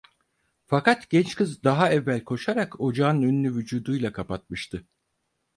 Fakat 0.65 1.09
genç 1.09 1.35
kız 1.35 1.63
daha 1.63 1.89
evvel 1.91 2.23
koşarak 2.23 2.81
ocağın 2.81 3.23
önünü 3.23 3.55
vücuduyla 3.55 4.11
kapatmıştı. 4.13 4.87